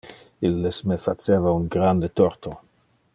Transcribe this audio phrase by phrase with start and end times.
[0.47, 2.57] Illes me faceva un grande torto.